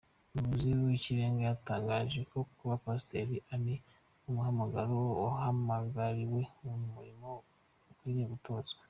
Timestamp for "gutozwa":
8.33-8.79